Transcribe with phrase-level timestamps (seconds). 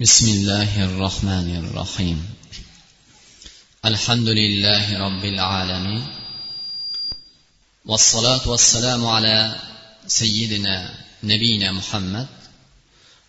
[0.00, 2.18] بسم الله الرحمن الرحيم.
[3.84, 6.04] الحمد لله رب العالمين.
[7.86, 9.56] والصلاة والسلام على
[10.06, 12.26] سيدنا نبينا محمد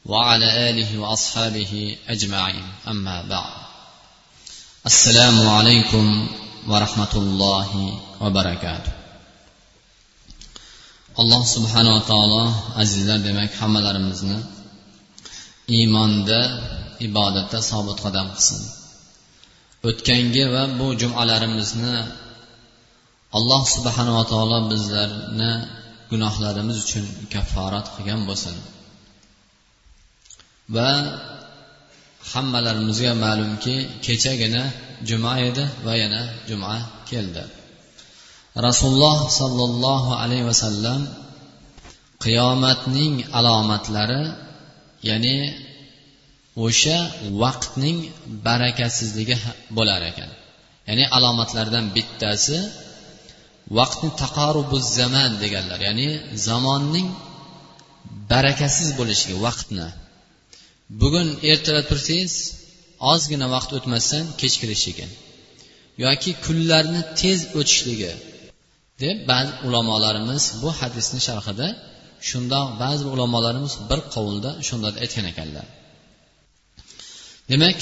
[0.05, 2.65] وعلى آله وأصحابه أجمعين.
[2.87, 3.53] أما بعد.
[4.85, 6.27] السلام عليكم
[6.67, 8.91] ورحمة الله وبركاته.
[11.17, 14.58] alloh subhanava taolo azizlar demak hammalarimizni
[15.75, 16.39] iymonda
[17.07, 18.61] ibodatda sobit qadam qilsin.
[19.89, 21.95] O'tgangi va bu jumalarimizni
[23.37, 25.51] alloh subhanava taolo bizlarni
[26.11, 28.55] gunohlarimiz uchun kafforat qilgan bo'lsin.
[30.75, 30.91] Va
[32.31, 33.75] hammalarimizga ma'lumki
[34.05, 34.63] kechagina
[35.09, 36.73] juma edi va yana juma
[37.09, 37.43] keldi.
[38.67, 41.01] Rasululloh sollallohu alayhi vasallam
[42.25, 44.21] qiyomatning alomatlari
[45.09, 45.35] ya'ni
[46.65, 46.97] o'sha
[47.43, 47.97] vaqtning
[48.47, 49.37] barakasizligi
[49.77, 50.29] bo'lar ekan.
[50.89, 52.57] Ya'ni alomatlardan bittasi
[53.77, 55.79] vaqtni taqarubu zaman deganlar.
[55.87, 56.07] Ya'ni
[56.47, 57.07] zamonning
[58.31, 59.87] barakasiz bo'lishligi vaqtni.
[61.01, 62.33] Bugun ertalab tursangiz
[63.11, 65.05] ozgina vaqt o'tmasdan kech kirishligi
[66.05, 68.11] yoki kunlarni tez o'tishligi
[69.03, 71.67] deb ba'zi ulamolarimiz bu hadisni sharhida
[72.28, 75.66] shundoq ba'zi ulamolarimiz bir qovulda shundoq aytgan ekanlar
[77.50, 77.80] demak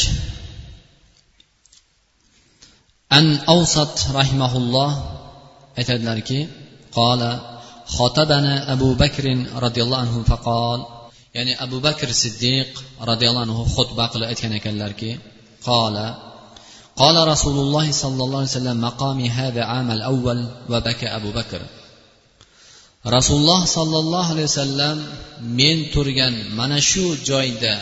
[3.19, 4.91] an avsat rahimaulloh
[5.79, 6.41] aytadilarki
[6.99, 7.31] qola
[7.97, 10.81] xotabana abu bakrin roziyallohu anhu faqol
[11.37, 12.71] ya'ni abu bakr siddiq
[13.11, 15.11] roziyallohu anhu xutba qilib aytgan ekanlarki
[15.69, 16.09] qola
[17.03, 20.39] قال رسول الله صلى الله عليه وسلم مقامي هذا عام الأول
[20.71, 21.61] وبكى أبو بكر
[23.16, 24.98] Rasululloh sollallohu alayhi vasallam
[25.60, 27.76] men turgan mana shu joyda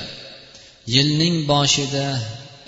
[0.96, 2.08] yilning boshida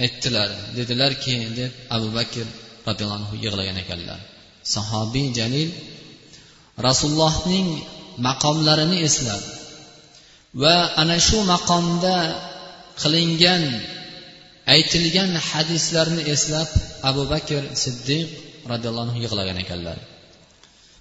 [0.03, 2.45] aytdilar dedilarki deb abu bakr
[2.87, 4.19] roziyallohu anhu yig'lagan ekanlar.
[4.75, 5.69] Sahobiy jalil
[6.87, 7.67] rasulullohning
[8.27, 9.41] maqomlarini eslab
[10.61, 12.15] va ana shu maqomda
[13.01, 13.63] qilingan
[14.75, 16.69] aytilgan hadislarni eslab
[17.09, 18.27] abu bakr siddiq
[18.71, 19.97] roziyallohu anhu yig'lagan ekanlar.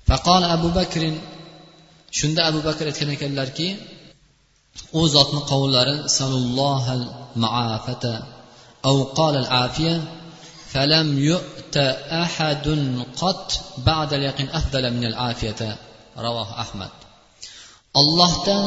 [0.09, 1.15] Faqol abu bakrin
[2.20, 3.68] shunda abu bakr aytgan ekanlarki
[5.00, 7.06] u zotni qavllari salullohal
[7.44, 8.14] maafata
[8.90, 9.96] أو قال العافية
[10.74, 11.78] فلم يؤت
[12.24, 12.66] أحد
[13.22, 13.50] قط
[13.90, 15.62] بعد اليقين أفضل من العافية
[16.18, 16.94] رواه أحمد
[18.00, 18.66] allohdan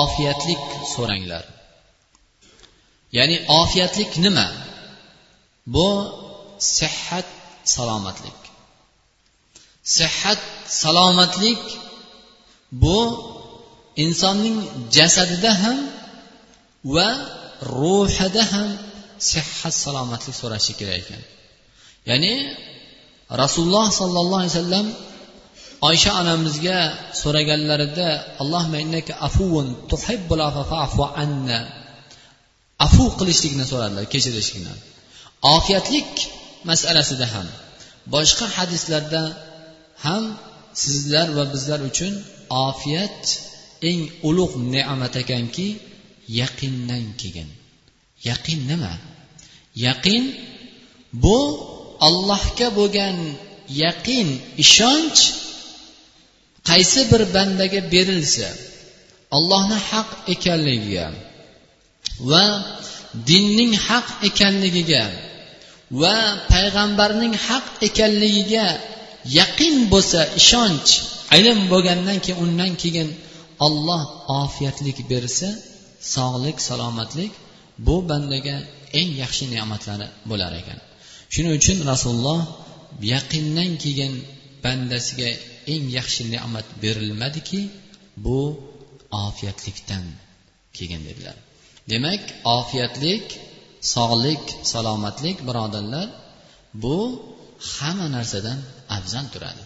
[0.00, 0.62] ofiyatlik
[0.94, 1.44] so'ranglar
[3.16, 4.46] ya'ni ofiyatlik nima
[5.74, 5.88] bu
[6.78, 7.28] sihhat
[7.74, 8.38] salomatlik
[9.98, 10.40] sihhat
[10.82, 11.62] salomatlik
[12.71, 12.99] bu
[14.03, 14.57] insonning
[14.97, 15.77] jasadida ham
[16.95, 17.09] va
[17.79, 18.69] ruhida ham
[19.29, 21.21] sihhat salomatlik so'rashi kerak ekan.
[22.09, 22.33] Ya'ni
[23.41, 24.87] rasululloh sollallohu alayhi vasallam
[25.89, 26.79] oysha onamizga
[27.21, 28.09] so'raganlarida
[31.23, 31.59] anna.
[32.85, 34.73] Afu qilishlikni so'radilar kechirishlikni.
[35.55, 36.11] Ofiyatlik
[36.69, 37.47] masalasida ham
[38.13, 39.21] boshqa hadislarda
[40.05, 40.23] ham
[40.83, 42.13] sizlar va bizlar uchun
[42.67, 43.23] ofiyat
[43.89, 45.67] eng ulug' ne'mat ekanki
[46.39, 47.49] yaqindan kelgan
[48.29, 48.93] yaqin nima?
[49.85, 50.23] Yaqin
[51.23, 51.39] bu
[52.07, 53.17] allohga bo'lgan
[53.83, 54.27] yaqin
[54.63, 55.19] ishonch
[56.69, 58.49] qaysi bir bandaga berilsa
[59.37, 61.07] allohni haq ekanligiga
[62.29, 62.45] va
[63.29, 65.03] dinning haq ekanligiga
[66.01, 66.15] va
[66.51, 68.67] payg'ambarning haq ekanligiga
[69.37, 70.91] yaqin bo'lsa ishonch
[71.37, 73.09] ilm bo'lgandan keyin undan keyin
[73.65, 74.03] olloh
[74.41, 75.49] ofiyatlik bersa
[76.15, 77.31] sog'lik salomatlik
[77.85, 78.55] bu bandaga
[78.99, 80.79] eng yaxshi ne'matlari bo'lar ekan.
[81.33, 82.41] Shuning uchun rasululloh
[83.13, 84.13] yaqindan keyin
[84.63, 85.29] bandasiga
[85.73, 87.61] eng yaxshi ne'mat berilmadiki
[88.25, 88.39] bu
[89.25, 90.05] ofiyatlikdan
[90.75, 91.37] kelgan dedilar.
[91.91, 92.23] Demak
[92.57, 93.25] ofiyatlik
[93.93, 96.07] sog'lik salomatlik birodarlar
[96.83, 96.97] bu
[97.75, 98.59] hamma narsadan
[98.99, 99.63] afzal turadi.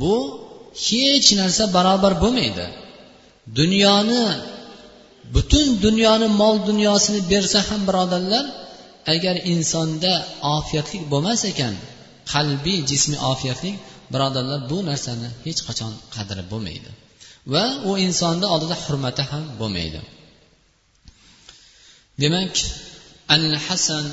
[0.00, 0.14] Bu
[0.86, 2.66] hech narsa barobar bo'lmaydi.
[3.58, 4.24] Dunyoni
[5.34, 8.44] butun dunyoni mol dunyosini bersa ham birodarlar
[9.14, 10.12] agar insonda
[10.56, 11.74] ofiyatlik bo'lmas ekan
[12.32, 13.76] qalbiy jismiy ofiyatlik
[14.12, 16.90] birodarlar bu narsani hech qachon qadri bo'lmaydi.
[17.52, 20.00] Va u insonni oldida hurmati ham bo'lmaydi.
[22.22, 22.54] Demak
[23.36, 24.06] al hasan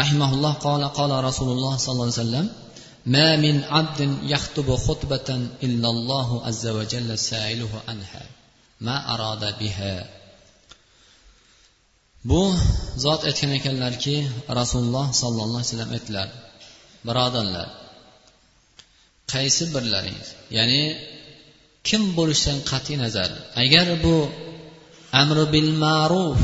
[0.00, 2.46] rahimaulloh qola qola rasululloh sollallohu alayhi vasallam
[3.07, 5.29] ما من عبد يخطب خطبة
[5.63, 8.25] إلا الله عز وجل سائله عنها
[8.81, 9.95] ما أراد بها
[12.23, 12.55] bu
[13.03, 14.15] zot aytgan ekanlarki
[14.59, 16.27] rasululloh sollallohu alayhi vasallam aytdilar
[17.07, 17.67] birodarlar
[19.33, 20.83] qaysi birlaringiz ya'ni
[21.87, 23.29] kim bo'lishidan qat'iy nazar
[23.63, 24.17] agar bu
[25.21, 26.39] amri bil ma'ruf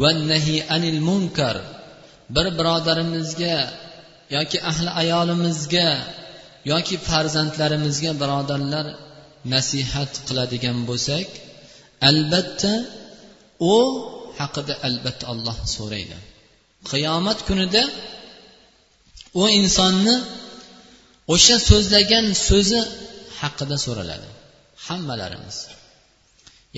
[0.00, 1.56] va nahi anil munkar
[2.34, 3.56] bir birodarimizga
[4.35, 5.89] yoki ahli ayolimizga
[6.71, 8.85] yoki farzandlarimizga birodarlar
[9.53, 11.27] nasihat qiladigan bo'lsak
[12.09, 12.73] albatta
[13.73, 13.75] u
[14.39, 16.17] haqida albatta alloh so'raydi.
[16.91, 17.83] Qiyomat kunida
[19.41, 20.15] u insonni
[21.33, 22.81] o'sha so'zlagan so'zi
[23.39, 24.27] haqida so'raladi.
[24.85, 25.57] Hammalarimiz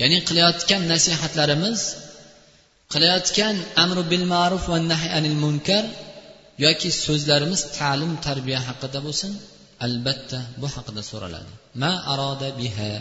[0.00, 1.80] ya'ni qilayotgan nasihatlarimiz
[2.92, 5.84] qilayotgan amri bil ma'ruf va nahy anil munkar
[6.64, 9.32] yoki so'zlarimiz ta'lim tarbiya haqida bo'lsin
[9.86, 11.50] albatta bu haqida so'raladi.
[11.82, 12.92] Ma aroda biha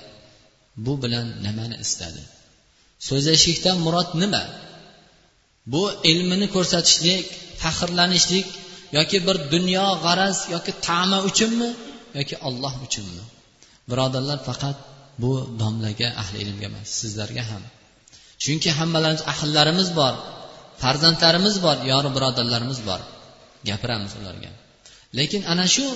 [0.86, 2.22] bu bilan nimani istadi?
[3.10, 4.44] So'zlashlikdan murod nima?
[5.74, 7.26] Bu ilmini ko'rsatishlik
[7.64, 8.48] faxrlanishlik
[8.98, 11.70] yoki bir dunyo g'araz yoki tama uchunmi
[12.18, 13.24] yoki olloh uchunmi?
[13.90, 14.78] Birodarlar faqat
[15.22, 15.32] bu
[15.62, 17.64] domlaga ahli ilmga emas sizlarga ham.
[18.44, 20.14] Chunki hammalarimiz ahllarimiz bor
[20.84, 23.02] farzandlarimiz bor yori birodarlarimiz bor.
[23.69, 24.51] gapiramiz ularga
[25.19, 25.87] lekin ana shu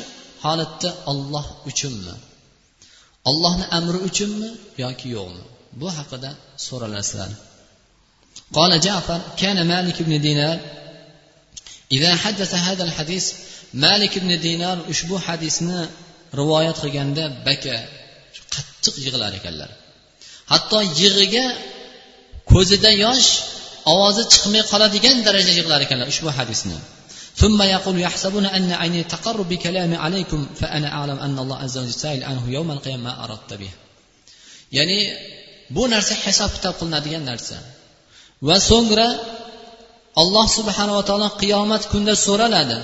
[0.45, 2.15] holatda olloh uchunmi
[3.31, 4.49] ollohni amri uchunmi
[4.85, 5.43] yoki yo'qmi
[5.81, 6.31] bu haqida
[6.67, 7.33] so'ralasizlar
[8.57, 10.59] قال جعفر كان مالك بن دينار
[11.93, 13.33] إذا حدث هذا الحديث
[13.75, 15.79] مالك بن دينار ushbu hadisni
[16.41, 17.75] rivoyat qilganda baka
[18.55, 19.71] qattiq yig'lar ekanlar
[20.53, 21.45] hatto yig'iga
[22.53, 23.29] ko'zida yosh
[23.93, 26.79] ovozi chiqmay qoladigan darajada yig'lar ekanlar ushbu hadisni
[27.37, 32.25] ثم يقول يحسبون أن عيني تقر بكلامي عليكم فأنا أعلم أن الله عز وجل سائل
[32.25, 33.71] عنه يوم القيامة ما أردت به
[34.77, 35.01] ya'ni
[35.75, 37.57] bu narsa hisob kitob qilinadigan narsa
[38.49, 39.09] va so'ngra
[40.23, 42.79] alloh subhanava taolo qiyomat kunida so'raladi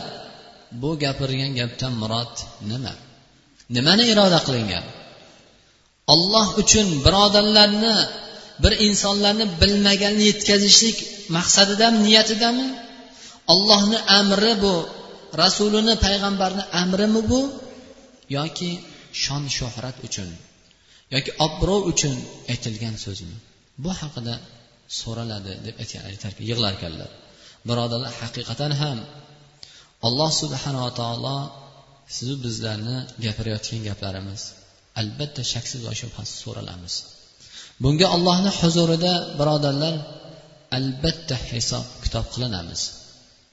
[0.82, 2.34] bu gapirgan gapdan murod
[2.70, 2.93] nima
[3.76, 4.84] nimani iroda qilingan
[6.14, 7.94] olloh uchun birodarlarni
[8.62, 10.99] bir insonlarni bilmaganini yetkazishlik
[11.37, 12.66] maqsadidami niyatidami
[13.53, 14.75] ollohni amri bu.
[15.44, 17.41] Rasulini payg'ambarni amrimi bu?
[18.38, 18.71] Yoki
[19.23, 20.29] shon shuhrat uchun
[21.15, 22.15] yoki obro' uchun
[22.53, 23.35] aytilgan so'zmi?
[23.83, 24.35] Bu haqida
[24.99, 27.09] so'raladi deb aytar aytarkan yig'lar ekanlar.
[27.67, 28.97] Birodarlar haqiqatan ham
[30.07, 31.38] alloh subhanava taolo
[32.15, 34.41] sizu bizlarni gapirayotgan gaplarimiz
[35.01, 36.93] albatta shaksiz va shubhasiz so'ralamiz.
[37.83, 39.95] Bunga allohni huzurida birodarlar
[40.77, 42.81] albatta hisob kitob qilinamiz.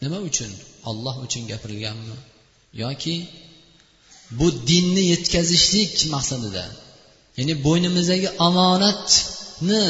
[0.03, 0.51] Nima uchun?
[0.91, 2.17] Olloh uchun gapirilganmi?
[2.83, 3.15] Yoki
[4.39, 6.65] bu dinni yetkazishlik maqsadida?
[7.39, 9.85] Ya'ni bo'ynimizdagi omonatni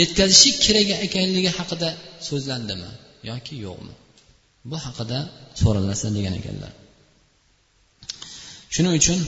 [0.00, 1.88] yetkazishlik kerak ekanligi haqida
[2.28, 2.90] so'zlandimi?
[3.30, 3.94] Yoki yo'qmi?
[4.70, 5.18] Bu haqida
[5.62, 6.72] so'ralasa degan ekanlar.
[8.74, 9.18] Shuning uchun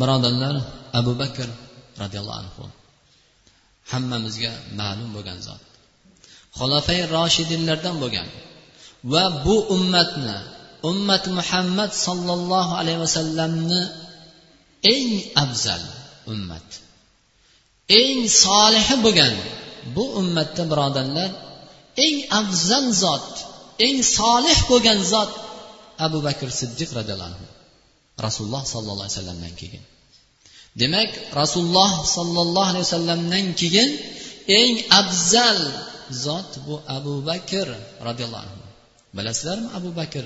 [0.00, 0.54] birodarlar
[0.98, 1.48] abu bakr
[2.02, 2.64] roziyallohu anhu
[3.92, 5.62] hammamizga ma'lum bo'lgan zot.
[6.58, 8.28] Xolafay roshidinlardan bo'lgan.
[9.12, 10.36] Va bu ummatni
[10.90, 13.82] ummat muhammad sollallohu alayhi vasallamni
[14.94, 15.08] eng
[15.44, 15.82] afzal
[16.32, 16.68] ummat
[18.00, 19.34] eng solihi bo'lgan
[19.94, 21.30] bu ummatda birodarlar
[22.04, 23.30] eng afzal zot
[23.86, 25.32] eng solih bo'lgan zot
[26.06, 27.46] abu bakr siddiq roziyallohu anhu
[28.26, 29.82] rasululloh sollallohu alayhi vasallamdan keyin.
[30.80, 33.90] Demak rasululloh sollallohu alayhi vasallamdan keyin
[34.60, 35.60] eng afzal
[36.24, 37.68] zot bu abu bakr
[38.08, 38.59] roziyallohu anhu.
[39.16, 40.24] Bilasizlarmi abu bakr?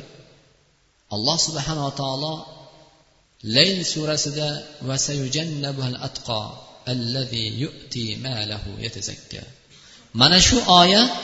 [1.15, 2.35] Alloh subhanava taolo
[3.57, 4.49] layl surasida
[10.21, 11.17] mana shu oyat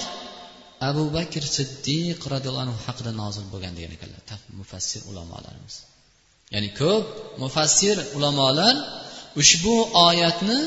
[0.88, 4.23] abu bakr siddiq roziyallohu anhu haqida nozil bo'lgan degan ekanlar.
[4.61, 5.76] Mufassir ulamolarimiz.
[6.55, 7.07] Ya'ni ko'p
[7.43, 8.75] mufassir ulamolar
[9.40, 9.75] ushbu
[10.09, 10.59] oyatni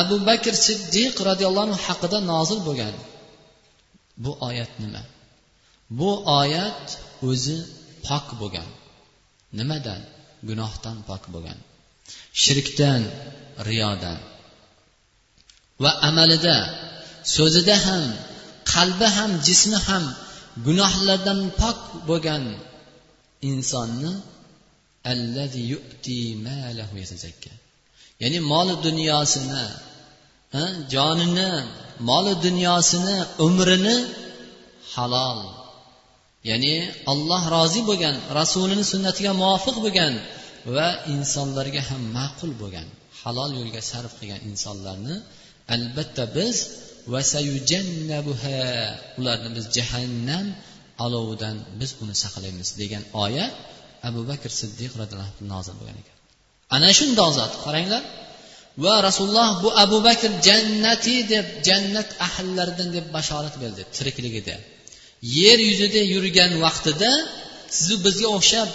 [0.00, 2.94] abu bakr siddiq roziyallohu anhu haqida nozil bo'lgan.
[4.24, 5.02] Bu oyat nima?
[5.98, 6.86] Bu oyat
[7.28, 7.56] o'zi
[8.06, 8.68] pok bo'lgan.
[9.58, 10.00] Nimadan?
[10.48, 11.58] Gunohdan pok bo'lgan.
[12.42, 13.02] Shirkdan
[13.68, 14.18] riyodan.
[15.82, 16.56] Va amalida
[17.36, 18.04] so'zida ham
[18.72, 20.04] qalbi ham jismi ham
[20.66, 21.78] gunohlardan pok
[22.08, 22.44] bo'lgan
[23.50, 24.12] insonni
[28.22, 29.64] ya'ni moli dunyosini
[30.92, 31.50] jonini
[32.10, 33.16] moli dunyosini
[33.46, 33.96] umrini
[34.94, 35.40] halol
[36.48, 36.74] ya'ni
[37.12, 40.14] alloh rozi bo'lgan rasulini sunnatiga muvofiq bo'lgan
[40.76, 42.88] va insonlarga ham ma'qul bo'lgan
[43.20, 45.16] halol yo'lga sarf qilgan insonlarni
[45.74, 46.56] albatta biz
[49.20, 50.46] ularni biz jahannam
[51.04, 53.52] olovidan biz uni saqlaymiz degan oyat
[54.08, 56.16] abu bakr siddiq roziyallohu anhu nozil bo'lgan ekan.
[56.76, 58.02] Ana shundoq zot qaranglar.
[58.84, 64.54] Va rasululloh bu abu bakr jannati deb jannat ahllaridan deb bashorat berdi tirikligida
[65.38, 67.10] yer yuzida yurgan vaqtida
[67.76, 68.68] sizu bizga o'xshab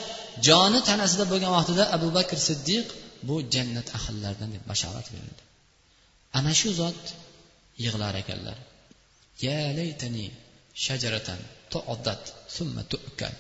[0.48, 2.86] joni tanasida bo'lgan vaqtida abu bakr siddiq
[3.28, 5.44] bu jannat ahllaridan deb bashorat berildi.
[6.38, 7.02] Ana shu zot
[7.84, 8.58] yig'lar ekanlar.
[9.46, 10.26] Ya laytani
[10.86, 11.40] shajaratan
[11.74, 12.22] tuaddat
[12.56, 13.36] summa tu'kal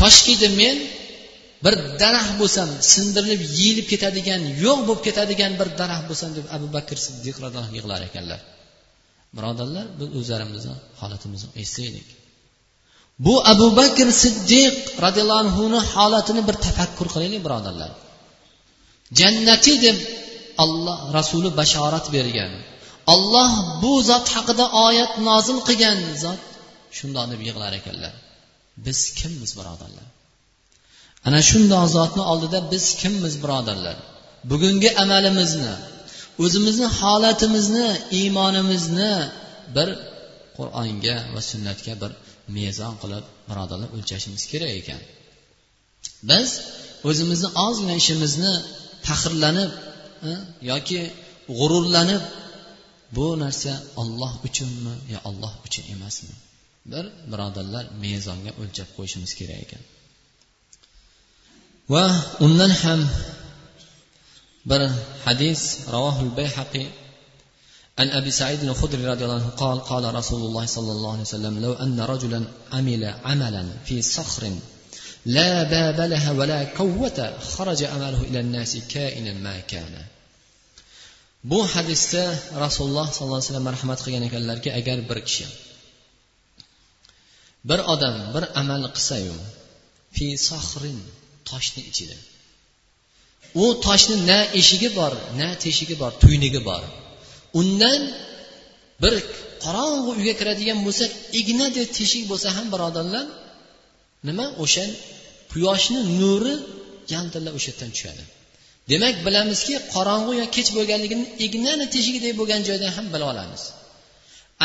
[0.00, 0.76] koshkidi men
[1.64, 6.96] bir daraxt bo'lsam sindirilib yeyilib ketadigan yo'q bo'lib ketadigan bir daraxt bo'lsam deb abu bakr
[7.06, 8.40] siddiq roziyallohu yig'lar ekanlar.
[9.36, 12.08] Birodarlar biz o'zlarimizni holatimizni eslaylik
[13.26, 17.90] bu abu bakr siddiq roziyallohu anhuni holatini bir tafakkur qilaylik birodarlar.
[19.20, 19.98] Jannati deb
[20.62, 22.52] alloh rasuli bashorat bergan
[23.14, 26.40] olloh bu zot haqida oyat nozil qilgan zot
[26.98, 28.14] shundoq deb yig'lar ekanlar.
[28.86, 30.06] Biz kimmiz birodarlar?
[31.26, 33.96] Ana shundoq zotni oldida biz kimmiz birodarlar?
[34.50, 35.72] Bugungi amalimizni
[36.44, 37.88] o'zimizni holatimizni
[38.20, 39.12] iymonimizni
[39.76, 39.88] bir
[40.58, 42.12] qur'onga va sunnatga bir
[42.58, 45.00] mezon qilib birodarlar o'lchashimiz kerak ekan.
[46.30, 46.48] Biz
[47.08, 48.52] o'zimizni ozgina ishimizni
[49.06, 49.72] faxrlanib
[50.70, 51.00] yoki
[51.58, 52.22] g'ururlanib
[53.16, 56.34] bu narsa olloh uchunmi yo olloh uchun emasmi?
[56.92, 59.82] Bir birodarlar mezonga o'lchab qo'yishimiz kerak ekan.
[61.92, 62.04] Va
[62.44, 63.00] undan ham
[64.69, 64.81] bir
[65.25, 65.61] hadis
[65.95, 66.87] ravohul bayhaqiy
[67.99, 71.53] عن أبي سعيد الخدري رضي الله عنه قال قال رسول الله صلى الله عليه وسلم
[71.65, 72.39] لو أن رجلا
[72.75, 74.43] عمل عملا في صخر
[75.25, 79.95] لا باب لها ولا كوة خرج أمله إلى الناس كائنا ما كان
[81.51, 82.23] bu hadisda
[82.65, 85.45] rasululloh sollallohu alayhi vasallam marhamat qilgan ekanlarki agar bir kishi
[87.69, 89.35] bir odam bir amal qilsayu
[90.15, 90.97] fi sohrin
[91.49, 92.17] toshni ichida
[93.62, 96.82] u toshni na eshigi bor na teshigi bor tuynigi bor.
[97.60, 98.00] Undan
[99.02, 99.14] bir
[99.64, 101.04] qorong'u uyga kiradigan bo'lsa
[101.40, 103.26] ignadek teshik bo'lsa ham birodarlar
[104.28, 104.46] nima?
[104.64, 104.84] O'sha
[105.52, 106.54] quyoshni nuri
[107.14, 108.22] yaltillab o'sha yerdan tushadi.
[108.90, 113.62] Demak bilamizki qorong'u yo kech bo'lganligini ignani teshigidek bo'lgan joydan ham bila olamiz.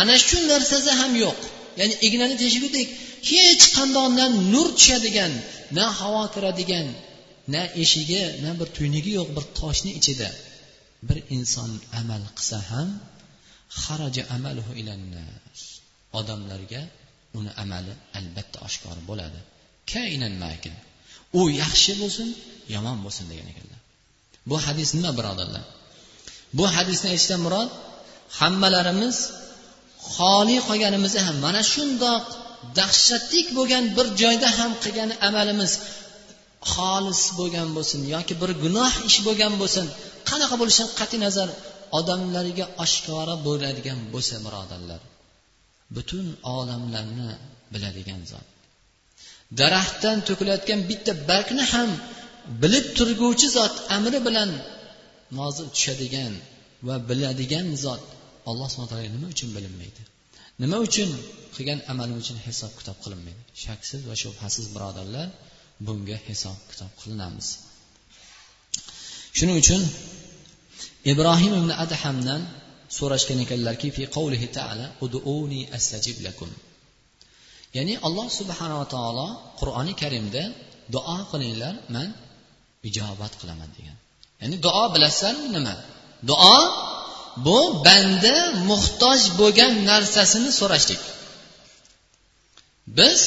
[0.01, 1.39] Ana shu narsasi ham yo'q.
[1.79, 2.87] Ya'ni ignani teshigidek
[3.31, 5.33] hech qandoqdan nur tushadigan
[5.77, 6.87] na havo kiradigan
[7.53, 10.29] na eshigi na bir tuynigi yo'q bir toshni ichida
[11.07, 12.89] bir inson amal qilsa ham
[13.83, 15.61] haraja amaluhu ilannas
[16.19, 16.81] odamlarga
[17.39, 19.39] uni amali albatta oshkor bo'ladi.
[19.93, 20.73] Kaynan makin.
[21.39, 22.29] U yaxshi bo'lsin
[22.75, 23.79] yomon bo'lsin degan ekanlar.
[24.49, 25.63] Bu hadis nima birodarlar?
[26.57, 27.69] Bu hadisni aytishdan murod
[28.39, 29.17] hammalarimiz
[30.15, 32.23] xoli qolganimizda ham mana shundoq
[32.79, 35.71] dahshatlik bo'lgan bir joyda ham qilgan amalimiz
[36.73, 39.85] xolis bo'lgan bo'lsin yoki bir gunoh ish bo'lgan bo'lsin
[40.29, 41.49] qanaqa bo'lishidan qat'iy nazar
[41.99, 45.01] odamlarga oshkora bo'ladigan bo'lsa birodarlar
[45.95, 46.25] butun
[46.57, 47.29] olamlarni
[47.73, 48.47] biladigan zot.
[49.59, 51.89] Daraxtdan to'kilayotgan bitta bargni ham
[52.61, 54.51] bilib turguvchi zot amri bilan
[55.39, 56.33] nozil tushadigan
[56.87, 58.03] va biladigan zot
[58.49, 60.01] alloh subhana taolo nima uchun bilinmaydi?
[60.63, 61.09] Nima uchun
[61.55, 63.41] qilgan amalim uchun hisob kitob qilinmaydi?
[63.65, 65.27] Shaksiz va shubhasiz birodarlar
[65.85, 67.47] bunga hisob kitob qilinamiz.
[69.37, 69.81] Shuning uchun
[71.11, 72.41] ibrohim ibn adhamdan
[72.97, 76.49] so'rashgan ekanlarki fi qavlihi taala uduni astajib lakum.
[77.77, 79.27] Ya'ni alloh subhanava taolo
[79.59, 80.43] qur'oni karimda
[80.95, 82.07] duo qilinglar man
[82.89, 83.97] ijobat qilaman degan.
[84.41, 85.75] Ya'ni duo bilasizlarmi nima?
[86.29, 86.57] Duo
[87.45, 88.35] bu banda
[88.69, 91.01] muhtoj bo'lgan narsasini so'rashlik.
[92.97, 93.19] Biz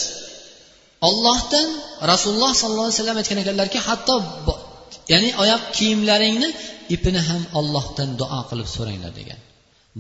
[1.09, 1.69] ollohdan
[2.12, 4.17] rasululloh sollallohu alayhi vasallam aytgan ekanlarki hatto
[5.12, 6.49] ya'ni oyoq kiyimlaringni
[6.95, 9.40] ipini ham ollohdan duo qilib so'ranglar degan.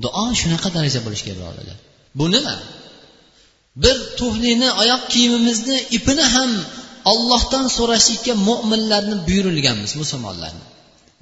[0.04, 1.78] Duo shunaqa daraja bo'lishi kerak birodarlar
[2.18, 2.56] bu nima?
[3.82, 6.50] Bir tuhlini oyoq kiyimimizni ipini ham
[7.12, 10.64] ollohdan so'rashlikka mo'minlarni buyurilganmiz musulmonlarni.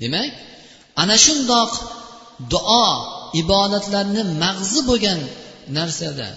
[0.02, 0.28] Demak
[1.02, 1.70] ana shundoq
[2.52, 2.86] duo
[3.42, 5.20] ibodatlarni mag'zi bo'lgan
[5.78, 6.28] narsada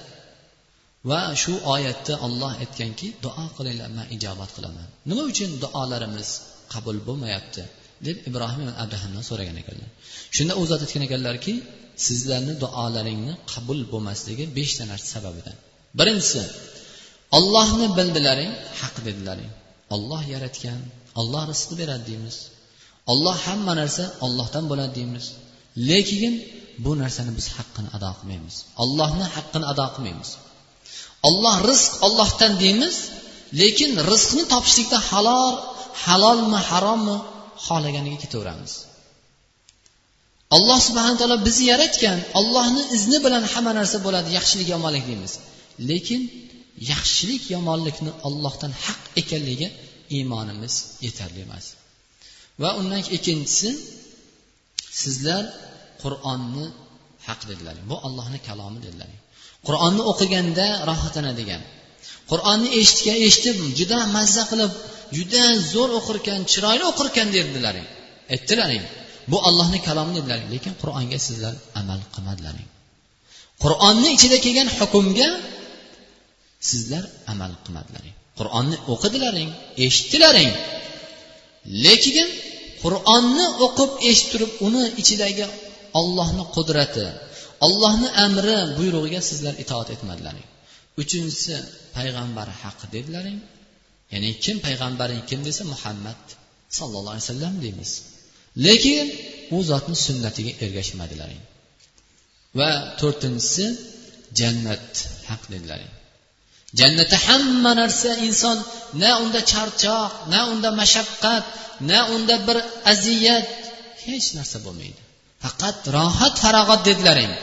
[1.10, 4.88] va shu oyatda olloh aytganki duo qilinglar man ijobat qilaman.
[5.10, 6.30] Nima uchun duolarimiz
[6.74, 7.64] qabul bo'lmayapti?
[8.08, 9.90] deb ibrohim abrahamdan so'ragan ekanlar.
[10.36, 11.54] Shunda u zot aytgan ekanlarki
[12.06, 15.56] sizlarni duolaringni qabul bo'lmasligi beshta narsa sababidan.
[16.00, 16.42] Birinchisi
[17.38, 18.52] ollohni bildilaring
[18.82, 19.52] haq dedilaring.
[19.96, 20.80] Olloh yaratgan
[21.20, 22.38] olloh rizq beradi deymiz.
[23.12, 25.26] Olloh hamma narsa ollohdan bo'ladi deymiz.
[25.90, 26.34] Lekin
[26.84, 28.56] bu narsani biz haqqini ado qilmaymiz.
[28.84, 30.30] Ollohni haqqini ado qilmaymiz.
[31.28, 32.96] Olloh rizq ollohdan deymiz
[33.62, 35.56] lekin rizqni topishlikda halol
[36.06, 37.18] halolmi harommi
[37.66, 38.74] xohlaganiga ketaveramiz.
[40.56, 45.34] Alloh subhana taolo bizni yaratgan ollohni izni bilan hamma narsa bo'ladi yaxshilik yomonlik deymiz.
[45.90, 46.22] Lekin
[46.92, 49.70] yaxshilik yomonlikni ollohdan haq ekanligiga
[50.16, 50.74] iymonimiz
[51.06, 51.66] yetarli emas.
[52.62, 53.70] Va undan ikkinchisi
[55.02, 55.44] sizlar
[56.02, 56.66] qur'onni
[57.28, 57.76] haq dedilar.
[57.90, 59.10] Bu ollohni kalomi dedilar.
[59.68, 61.62] Qur'onni o'qiganda rohatlanadigan
[62.32, 64.72] qur'onni eshitgan eshitib juda mazza qilib
[65.18, 67.88] juda zo'r o'qirkan chiroyli o'qirkan derdilaring.
[68.34, 68.84] Aytdilaring
[69.32, 72.68] bu ollohni kalomi dedilaring lekin qur'onga sizlar amal qilmadilaring.
[73.64, 75.30] Qur'onni ichida kelgan hukmga
[76.70, 78.16] sizlar amal qilmadilaring.
[78.40, 79.50] Qur'onni o'qidilaring
[79.86, 80.52] eshitdilaring.
[81.86, 82.28] Lekin
[82.84, 85.46] qur'onni o'qib eshitib turib uni ichidagi
[86.00, 87.06] ollohni qudrati
[87.66, 90.48] ollohni amri buyrug'iga sizlar itoat etmadilaring.
[91.02, 91.56] Uchinchisi
[91.98, 93.40] payg'ambar haqi dedilaring.
[94.14, 96.22] Ya'ni kim payg'ambaring kim desa muhammad
[96.78, 97.92] sallallohu alayhi vasallam deymiz.
[98.66, 99.08] Lekin
[99.56, 101.44] u zotni sunnatiga ergashmadilaring.
[102.60, 103.66] Va to'rtinchisi
[104.40, 104.90] jannat
[105.30, 105.94] haq dedilaring.
[106.80, 108.58] Jannatda hamma narsa inson
[109.02, 111.44] na unda charchoq na unda mashaqqat
[111.90, 112.58] na unda bir
[112.92, 113.48] aziyat
[114.06, 115.02] hech narsa bo'lmaydi.
[115.44, 117.34] Faqat rohat farog'at dedilaring.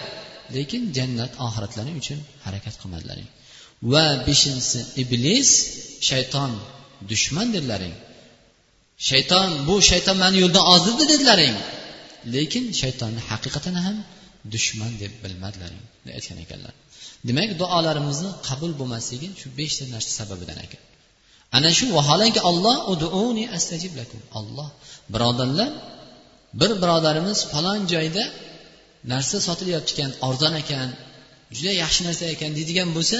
[0.56, 3.28] Lekin jannat oxiratlaring uchun harakat qilmadilaring.
[3.92, 5.50] Va beshinchisi iblis
[6.08, 6.52] shayton
[7.10, 7.94] dushman dedilaring.
[9.08, 11.56] Shayton bu shayton mani yo'ldan ozdirdi dedilaring.
[12.34, 13.96] Lekin shaytonni haqiqatan ham
[14.54, 15.84] dushman deb bilmadilaring
[16.18, 16.74] aytgan ekanlar.
[17.28, 20.82] Demak duolarimizni qabul bo'lmasligi shu beshta narsa sababidan ekan.
[21.56, 22.76] Ana shu vaholanki olloh
[23.58, 24.20] astajib lakum.
[24.38, 24.68] Olloh
[25.12, 25.70] birodarlar
[26.60, 28.24] bir birodarimiz falon joyda
[29.12, 30.88] narsa sotilyapti ekan arzon ekan
[31.56, 33.18] juda yaxshi narsa ekan deydigan bo'lsa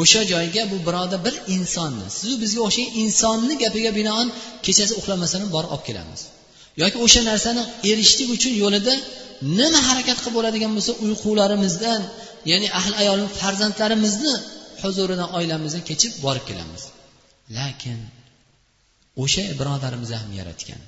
[0.00, 4.28] o'sha joyga bu birodar bir insonni sizu bizga o'xshagan insonni gapiga binoan
[4.66, 6.20] kechasi uxlamasdan borib olib kelamiz.
[6.82, 8.94] Yoki o'sha narsani erishishlik uchun yo'lida
[9.58, 12.00] nima harakat qilib bo'ladigan bo'lsa uyqularimizdan
[12.50, 14.34] ya'ni ahli ayolim farzandlarimizni
[14.82, 16.82] huzuridan oilamizdan kechib borib kelamiz.
[17.58, 17.98] Lekin
[19.22, 20.80] o'sha birodarimizni ham yaratgan.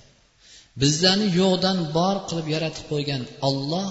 [0.80, 3.88] Bizlarni yo'qdan bor qilib yaratib qo'ygan olloh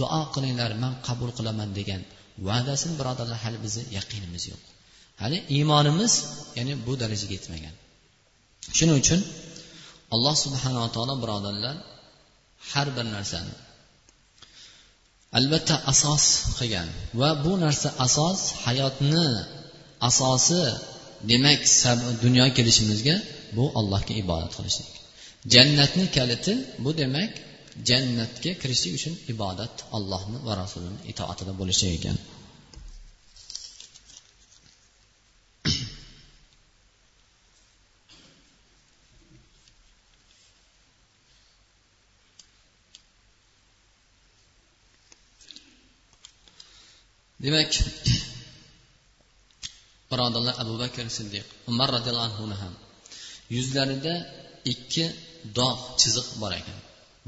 [0.00, 2.02] duo qilinglar man qabul qilaman degan
[2.48, 4.62] va'dasini birodarlar hali bizni yaqinimiz yo'q.
[5.22, 6.12] Hali iymonimiz
[6.58, 7.74] ya'ni bu darajaga yetmagan.
[8.76, 9.20] Shuning uchun
[10.14, 11.76] alloh subhanava taolo birodarlar
[12.70, 13.54] har bir narsani
[15.38, 16.24] albatta asos
[16.58, 16.88] qilgan
[17.20, 19.26] va bu narsa asos hayotni
[20.08, 20.62] asosi
[21.30, 21.60] demak
[22.24, 23.14] dunyoga kelishimizga
[23.56, 25.03] bu allohga ibodat qilishlik.
[25.52, 26.52] Jannatni kaliti
[26.84, 27.32] bu demak
[27.88, 32.16] jannatga kirishlik uchun ibodat allohni va rasulini itoatida bo'lishi ekan
[47.44, 47.72] demak
[50.10, 52.74] birodarlar abu bakr siddiq umar roziyallohu anhuni ham
[53.56, 54.14] yuzlarida
[54.72, 55.04] ikki
[55.58, 56.78] dog' chiziq bor ekan.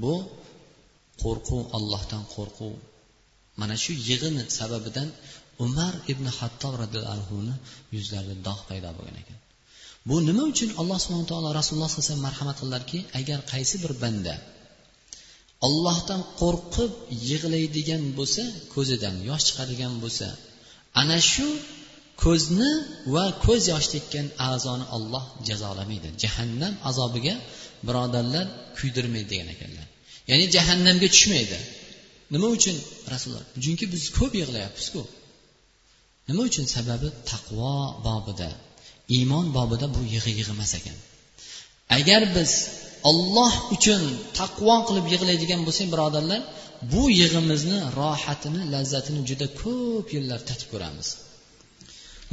[0.03, 0.15] Bu
[1.23, 2.73] qo'rquv allohdan qo'rquv.
[3.61, 5.09] Mana shu yig'ini sababidan
[5.65, 7.55] umar ibn hattob roziyallohu anhuni
[7.95, 9.39] yuzlarida dog' paydo bo'lgan ekan.
[10.09, 13.93] Bu nima uchun alloh subhana taolo rasululloh sallallohu alayhi vasallam marhamat qildilarki agar qaysi bir
[14.03, 14.35] banda
[15.67, 16.93] ollohdan qo'rqib
[17.31, 18.45] yig'laydigan bo'lsa
[18.75, 20.29] ko'zidan yosh chiqadigan bo'lsa
[21.01, 21.49] ana shu
[22.25, 22.71] ko'zni
[23.15, 26.09] va ko'z yosh tekkan a'zoni olloh jazolamaydi.
[26.23, 27.35] Jahannam azobiga
[27.87, 28.47] birodarlar
[28.79, 29.87] kuydirmaydi degan ekanlar.
[30.31, 31.59] Ya'ni jahannamga tushmaydi.
[32.35, 32.77] Nima uchun
[33.13, 33.45] rasululloh?
[33.65, 35.01] Chunki biz ko'p yig'layapmizku.
[36.29, 36.65] Nima uchun?
[36.77, 37.75] Sababi taqvo
[38.07, 38.51] bobida
[39.17, 40.97] iymon bobida bu yig'i yig'imas ekan.
[41.99, 42.53] Agar biz
[43.11, 44.03] olloh uchun
[44.41, 46.41] taqvo qilib yig'laydigan bo'lsak birodarlar
[46.93, 51.09] bu yig'imizni rohatini lazzatini juda ko'p yillar tatib ko'ramiz.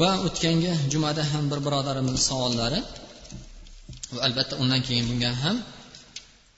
[0.01, 2.79] Va o'tgangi jumada ham bir birodarimiz savollari
[4.13, 5.57] va albatta undan keyin bunga ham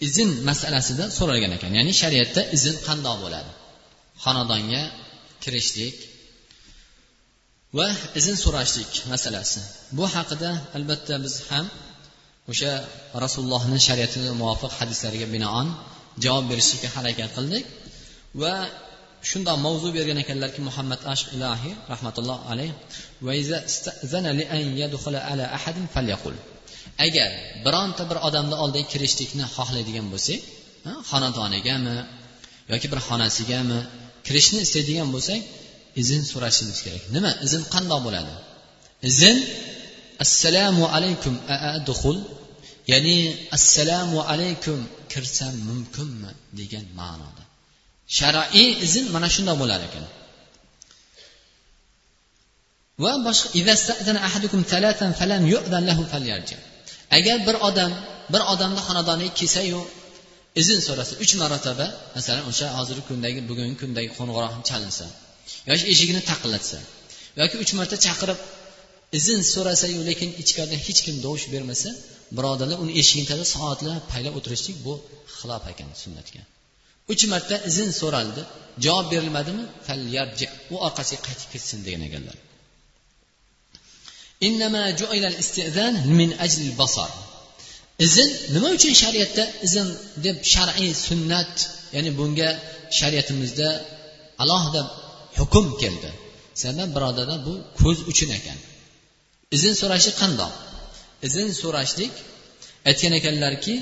[0.07, 1.71] izn masalasida so'ralgan ekan.
[1.79, 3.51] Ya'ni shariatda izn qandoq bo'ladi?
[4.23, 4.81] Xonadonga
[5.43, 5.95] kirishlik
[7.77, 7.87] va
[8.19, 9.59] izn so'rashlik masalasi.
[9.97, 11.65] Bu haqida albatta biz ham
[12.51, 12.71] o'sha
[13.23, 15.67] rasulullohni shariatiga muvofiq hadislariga binoan
[16.23, 17.65] javob berishlikka harakat qildik
[18.41, 18.53] va
[19.29, 22.71] shundoq mavzu bergan ekanlarki muhammad ashq ilohiy rahmatulloh alayh
[27.05, 27.31] agar
[27.65, 30.39] bironta bir odamni oldiga kirishlikni xohlaydigan bo'lsak
[31.09, 31.97] xonadonigami
[32.71, 33.79] yoki bir xonasigami
[34.27, 35.41] kirishni istaydigan bo'lsak
[36.01, 37.03] izn so'rashimiz kerak.
[37.15, 37.31] Nima?
[37.45, 38.33] Izn qandoq bo'ladi?
[39.09, 39.37] Izn
[40.23, 41.33] assalomu alaykum
[41.89, 42.17] duxul
[42.91, 43.17] ya'ni
[43.57, 44.79] assalomu alaykum
[45.11, 46.31] kirsam mumkinmi?
[46.59, 47.43] degan ma'noda.
[48.17, 50.05] Shar'iy izn mana shundoq bo'lar ekan.
[53.03, 53.49] Va boshqa
[57.17, 57.91] agar bir odam
[58.33, 59.79] bir odamni xonadoniga kelsayu
[60.61, 61.87] izn so'rasa uch marotaba
[62.17, 65.05] masalan o'sha hozirgi kundagi bugungi kundagi qo'ng'iroq chalinsa
[65.69, 66.77] yoki eshigini taqillatsa
[67.41, 68.39] yoki uch marta chaqirib
[69.19, 71.89] izn so'rasayu lekin ichkarida hech kim dovush bermasa
[72.37, 74.93] birodarlar uni eshigini tagiga soatlab paylab o'tirishlik bu
[75.37, 76.41] xilof ekan sunnatga.
[77.11, 78.41] Uch marta izn so'raldi.
[78.85, 79.63] Javob berilmadimi?
[80.73, 82.37] U orqasiga qaytib ketsin degan ekanlar.
[88.05, 89.87] Izn nima uchun shariatda izn
[90.25, 91.53] deb shar'iy sunnat
[91.95, 92.49] ya'ni bunga
[92.97, 93.69] shariatimizda
[94.43, 94.81] alohida
[95.39, 96.09] hukm keldi.
[96.63, 98.59] Sabab birodarlar bu ko'z uchun ekan.
[99.55, 100.53] Izn so'rashlik qandoq?
[101.27, 102.13] Izn so'rashlik
[102.89, 103.73] aytgan ekanlarki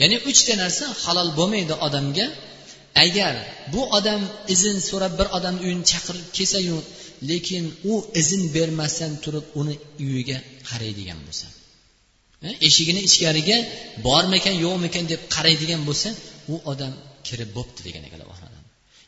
[0.00, 2.26] ya'ni uchta narsa halol bo'lmaydi odamga.
[3.06, 3.34] Agar
[3.72, 4.22] bu odam
[4.54, 6.76] izn so'rab bir odamni uyini chaqirib kelsayu
[7.30, 9.74] lekin u izn bermasdan turib uni
[10.06, 11.46] uyiga qaraydigan bo'lsa
[12.68, 13.58] eshigini ichkariga
[14.06, 16.08] bormikan yo'qmikan deb qaraydigan bo'lsa
[16.52, 16.92] u odam
[17.28, 18.26] kirib bo'pti degan ekanlar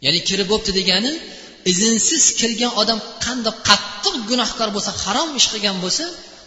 [0.07, 1.13] ya'ni kirib bo'pti degani
[1.71, 6.05] izinsiz kirgan odam qandoq qattiq gunohkor bo'lsa harom ish qilgan bo'lsa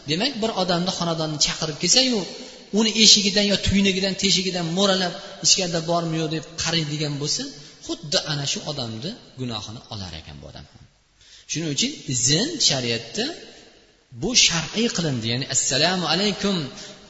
[0.09, 2.19] demak bir odamni xonadonni chaqirib kelsayu
[2.79, 5.13] uni eshigidan yo tuynugidan teshigidan mo'ralab
[5.45, 7.43] ichkarida bormi yo'q deb qaraydigan bo'lsa
[7.87, 10.65] xuddi ana shu odamni gunohini olar ekan bu odam.
[10.71, 10.83] Ham
[11.51, 13.25] shuning uchun izn shariatda
[14.21, 16.55] bu shar'iy qilindi ya'ni assalomu alaykum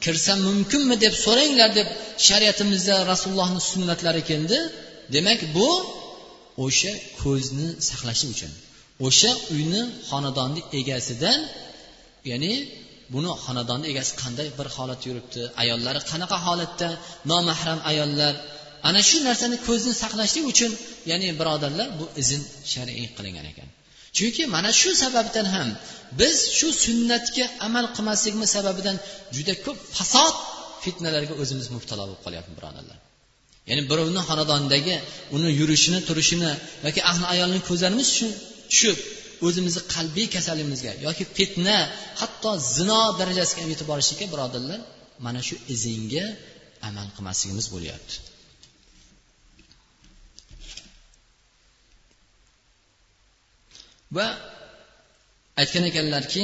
[0.04, 1.88] kirsam mumkinmi deb so'ranglar deb
[2.28, 4.58] shariatimizda rasulullohni sunnatlari keldi.
[5.14, 5.68] Demak bu
[6.64, 6.92] o'sha
[7.22, 8.52] ko'zni saqlashi uchun.
[9.06, 11.40] O'sha uyni xonadonni egasidan
[12.30, 12.52] ya'ni
[13.14, 16.88] buni xonadonni egasi qanday bir holatda yuribdi ayollari qanaqa holatda
[17.30, 18.34] nomahram ayollar.
[18.88, 20.72] Ana shu narsani ko'zni saqlashlik uchun
[21.10, 22.42] ya'ni birodarlar bu izn
[22.72, 23.68] shar'iy qilingan ekan.
[24.16, 25.68] Chunki mana shu sababdan ham
[26.20, 28.96] biz shu sunnatga amal qilmasligimiz sababidan
[29.36, 30.34] juda ko'p fasod
[30.84, 32.98] fitnalarga o'zimiz mubtalo bo'lib qolyapmiz birodarlar.
[33.68, 34.94] Ya'ni birovni xonadonidagi
[35.36, 36.50] uni yurishini turishini
[36.86, 38.08] yoki ahli ayolni ko'zlarimiz
[38.70, 38.98] tushib
[39.46, 41.76] o'zimizni qalbiy kasalimizga yoki fitna
[42.20, 44.80] hatto zino darajasiga ham yetib borishlikka birodarlar
[45.24, 46.24] mana shu izinga
[46.88, 48.14] amal qilmasligimiz bo'lyapti.
[54.16, 54.26] Va
[55.60, 56.42] aytgan ekanlarki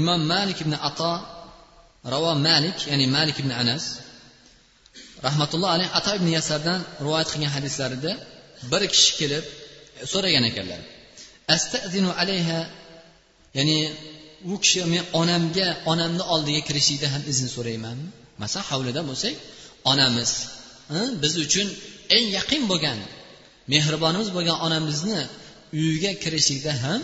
[0.00, 1.12] imom malik ibn ato
[2.14, 3.84] ravo malik ya'ni malik ibn anas
[5.26, 8.12] rahmatulloh alayhi ato ibn yasardan rivoyat qilgan hadislarida
[8.72, 9.44] bir kishi kelib
[10.00, 10.80] e, so'ragan ekanlar.
[11.54, 12.60] Astazinu alayha
[13.58, 13.78] ya'ni
[14.52, 18.08] u kishi men onamga onamni oldiga kirishlikda ham izn so'raymanmi
[18.42, 19.34] masalan hovlida bo'lsak
[19.92, 20.30] onamiz
[21.22, 21.66] biz uchun
[22.16, 22.98] eng yaqin bo'lgan
[23.72, 25.20] mehribonimiz bo'lgan onamizni
[25.78, 27.00] uyiga kirishlikda ham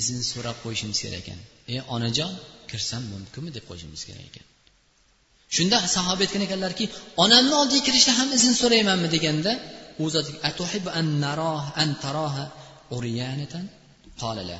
[0.00, 1.38] izn so'rab qo'yishimiz kerak ekan.
[1.72, 2.32] Ey onajon
[2.72, 4.46] kirsam mumkinmi deb qo'yishimiz kerak ekan.
[5.56, 6.84] Shunda sahoba aytgan ekanlarki
[7.24, 9.52] onamni oldiga kirishda ham izn so'raymanmi deganda
[10.02, 10.26] u zot
[11.00, 12.44] an naroh an taroha
[12.96, 13.64] uriyanatan
[14.22, 14.58] qolala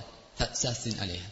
[1.05, 1.29] alayha.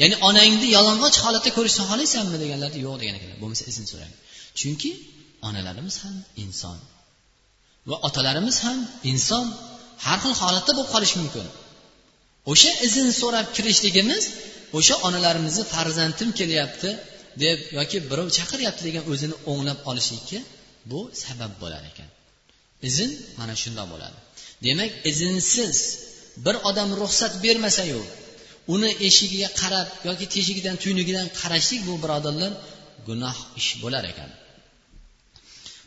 [0.00, 4.12] Ya'ni onangni yalang'och holatda ko'rishni xohlaysanmi deganlarda yo'q degan ekanlar bo'lmasa izn so'rang.
[4.60, 4.90] Chunki
[5.48, 6.78] onalarimiz ham inson
[7.90, 8.78] va otalarimiz ham
[9.12, 9.46] inson
[10.06, 11.46] har xil holatda bo'lib qolishi mumkin.
[12.52, 14.24] O'sha izn so'rab kirishligimiz
[14.78, 16.90] o'sha onalarimizni farzandim kelyapti
[17.44, 20.38] deb yoki birov chaqiryapti degan o'zini o'nglab olishlikka
[20.90, 22.08] bu sabab bo'lar ekan.
[22.88, 24.18] Izn mana shundoq bo'ladi.
[24.66, 25.76] Demak iznsiz
[26.44, 28.00] bir odam ruxsat bermasayu
[28.74, 32.52] uni eshigiga qarab yoki teshigidan tuynugidan qarashlik bu birodarlar
[33.08, 34.30] gunoh ish bo'lar ekan.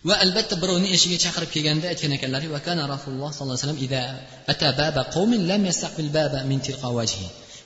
[0.07, 3.81] Va albatta birovni eshigiga chaqirib kelganda aytgan ekanlarki va kana rasululloh sollallohu alayhi vasallam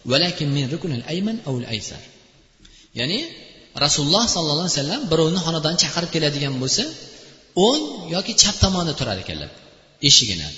[0.05, 2.01] ata baba qawmin lam yastaqbil baba min valakin min ruknil ayman aw aysar
[2.99, 3.19] ya'ni
[3.85, 6.83] rasululloh sollallohu alayhi vasallam birovni xonadan chaqirib keladigan bo'lsa
[7.67, 7.83] o'ng
[8.15, 9.49] yoki chap tomonda turar ekanlar
[10.09, 10.49] eshigini.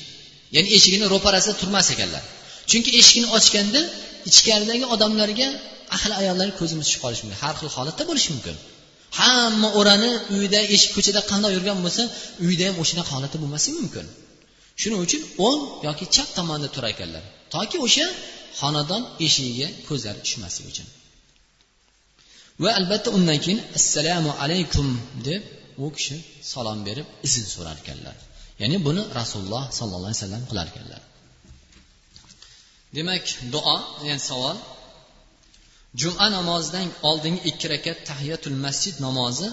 [0.56, 2.24] Ya'ni eshigini ro'parasida turmas ekanlar.
[2.70, 3.82] Chunki eshikni ochganda
[4.30, 5.48] ichkaridagi odamlarga
[5.96, 8.56] ahli ayollar ko'zimiz tushib qolishi mumkin har xil holatda bo'lishi mumkin.
[9.20, 12.04] Hamma o'rani uyda eshik ko'chada qandoq yurgan bo'lsa
[12.46, 14.06] uyda ham o'shanaqa holatda bo'lmasligi mumkin.
[14.82, 17.24] Shuning uchun o'ng yoki chap tomonda turar ekanlar.
[17.56, 18.06] Toki o'sha
[18.60, 20.88] xonadon eshigiga ko'zlari tushmasligi uchun.
[22.64, 24.88] Va albatta undan keyin assalomu alaykum
[25.28, 25.42] deb
[25.84, 26.18] u kishi
[26.52, 28.16] salom berib izn so'rar ekanlar.
[28.62, 31.02] Ya'ni buni rasululloh sollallohu alayhi vasallam qilar ekanlar.
[32.96, 34.58] Demak duo ya'ni savol
[36.02, 39.48] juma namozidan oldingi ikki rakat tahiyatul masjid namozi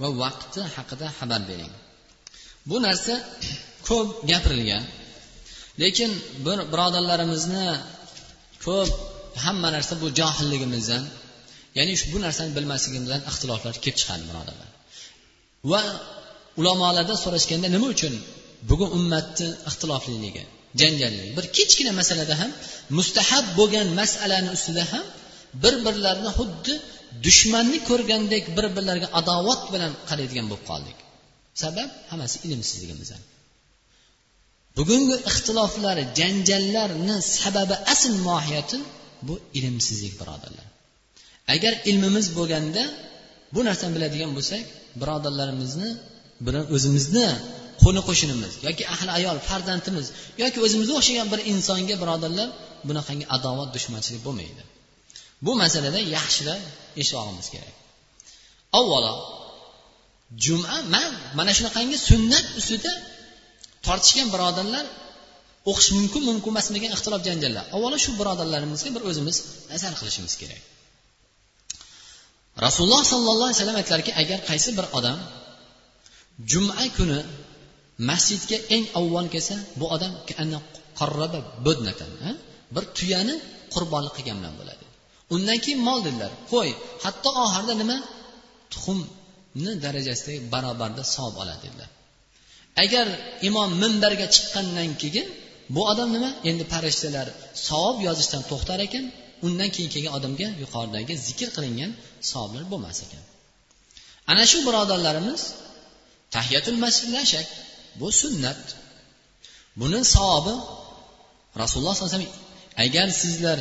[0.00, 1.74] va vaqti haqida xabar bering.
[2.68, 3.14] Bu narsa
[3.88, 4.84] ko'p gapirilgan
[5.82, 6.10] lekin
[6.46, 7.64] bir birodarlarimizni
[8.68, 8.90] ko'p
[9.44, 11.04] hamma narsa bu johilligimizdan
[11.78, 14.68] ya'ni bu narsani bilmasligimizdan ixtiloflar kelib chiqadi birodarlar
[15.70, 15.80] va
[16.60, 18.14] ulamolardan so'rashganda nima uchun
[18.70, 20.42] bugun ummatni ixtilofliligi
[20.80, 22.50] janjalligi bir kichkina masalada ham
[22.98, 25.04] mustahab bo'lgan masalani ustida ham
[25.62, 26.74] bir birlarini xuddi
[27.26, 30.96] dushmanni ko'rgandek bir birlariga adovat bilan qaraydigan bo'lib qoldik.
[31.62, 31.88] Sabab?
[32.10, 33.22] Hammasi ilmsizligimizdan.
[34.78, 38.78] Bugungi ixtiloflar janjallarni sababi asl mohiyati
[39.28, 40.66] bu ilmsizlik birodarlar.
[41.54, 42.82] Agar ilmimiz bo'lganda
[43.54, 44.62] bu narsani biladigan bo'lsak
[45.00, 45.90] birodarlarimizni
[46.46, 47.28] bilan o'zimizni
[47.82, 50.06] qo'ni qo'shnimiz yoki ahli ayol farzandimiz
[50.42, 52.48] yoki o'zimizga o'xshagan bir insonga birodarlar
[52.88, 54.62] bunaqangi adovat dushmanchilik bo'lmaydi.
[55.46, 56.62] Bu masalada yaxshilab
[57.00, 57.74] eshitib kerak.
[58.78, 59.14] Avvalo
[60.44, 62.92] juma man mana shunaqangi sunnat ustida
[63.88, 64.86] tortishgan birodarlar
[65.70, 69.36] o'qish mumkin mumkin emasmikan ixtilof janjallar avvalo shu birodarlarimizga bir o'zimiz
[69.72, 70.62] nazar qilishimiz kerak.
[72.66, 75.18] Rasululloh sollallohu alayhi vasallam aytdilarki agar qaysi bir odam
[76.50, 77.20] juma kuni
[78.10, 80.12] masjidga eng avval kelsa bu odam
[82.74, 83.34] bir tuyani
[83.74, 84.84] qurbonlik qilgan bilan bo'ladi.
[85.34, 86.70] Undan keyin mol dedilar qo'y
[87.04, 87.96] hatto oxirida nima?
[88.72, 91.90] Tuxumni darajasidagi barobarda savob oladi dedilar.
[92.84, 93.06] Agar
[93.48, 95.26] imom minbarga chiqqandan keyin
[95.74, 96.30] bu odam nima?
[96.50, 97.26] Endi farishtalar
[97.68, 99.04] savob yozishdan to'xtar ekan
[99.46, 101.90] undan keyin kelgan odamga yuqoridagi zikr qilingan
[102.30, 103.22] savoblar bo'lmas ekan.
[104.30, 105.42] Ana shu birodarlarimiz
[106.34, 107.46] tahiyatul masjidlashak
[108.00, 108.62] bu sunnat.
[109.80, 110.54] Buni savobi
[111.62, 112.48] rasululloh sallallohu alayhi vasallam
[112.84, 113.58] agar sizlar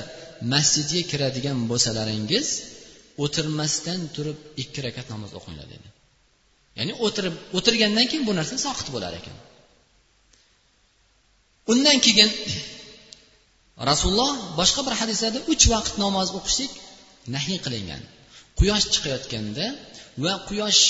[0.54, 2.48] masjidga kiradigan bo'lsalaringiz
[3.24, 5.88] o'tirmasdan turib ikki rakat namoz o'qinglar dedi.
[6.78, 9.36] Ya'ni o'tirib o'tirgandan keyin bu narsa soqit bo'lar ekan.
[11.72, 12.30] Undan keyin
[13.90, 16.72] rasululloh boshqa bir hadislarda uch vaqt namoz o'qishlik
[17.36, 18.02] nahiy qilingan.
[18.60, 19.66] Quyosh chiqayotganda
[20.24, 20.82] va quyosh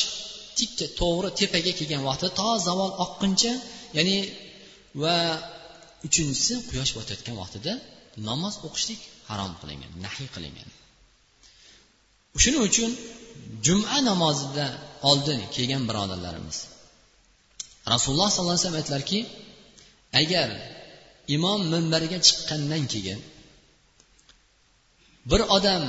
[0.58, 3.54] tikka to'g'ri tepaga kelgan vaqtda to zavol oqquncha
[3.98, 4.18] ya'ni
[5.02, 5.16] va
[6.08, 7.74] uchinchisi quyosh botayotgan vaqtida
[8.30, 10.70] namoz o'qishlik harom qilingan nahiy qilingan.
[12.44, 12.92] Shuning uchun
[13.66, 14.66] juma namozida
[15.10, 16.58] oldin kelgan birodarlarimiz.
[17.94, 19.20] Rasululloh sollallohu alayhi vasallam aytdilarki
[20.22, 20.50] agar
[21.36, 23.20] imom minbariga chiqqandan keyin
[25.32, 25.84] bir odam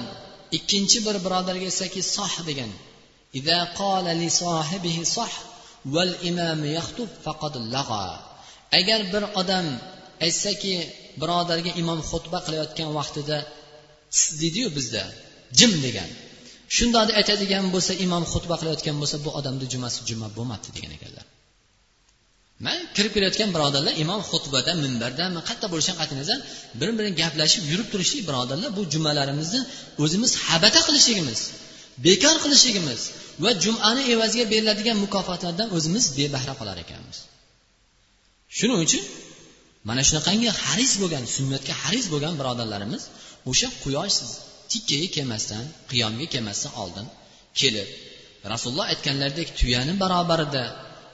[0.59, 2.71] ikkinchi bir birodarga aytsaki soh degan
[8.79, 9.67] agar bir odam
[10.27, 10.75] aytsaki
[11.21, 13.39] birodarga imom xutba qilayotgan vaqtida
[14.41, 15.03] deydiyu bizda
[15.59, 16.11] jim degan.
[16.77, 21.27] Shundoq deb aytadigan bo'lsa imom xutba qilayotgan bo'lsa bu odamni jumasi juma bo'lmabdi degan ekanlar.
[22.67, 26.39] Man kirib kelayotgan birodarlar imom xutbada minbardami qayerda bo'lishidan qat'iy nazar
[26.81, 29.61] bir birini gaplashib yurib turishlik birodarlar bu jumalarimizni
[30.05, 31.41] o'zimiz habata qilishligimiz
[32.07, 33.01] bekor qilishligimiz
[33.45, 37.19] va jumani evaziga beriladigan mukofotlardan o'zimiz bebahra qolar ekanmiz.
[38.59, 39.03] Shuning uchun
[39.89, 43.03] mana shunaqangi haris bo'lgan sunnatga haris bo'lgan birodarlarimiz
[43.51, 44.17] o'sha quyosh
[44.73, 47.07] tikkaga kelmasdan qiyomga kelmasdan oldin
[47.61, 47.89] kelib
[48.53, 50.65] rasululloh aytganlaridek tuyani barobarida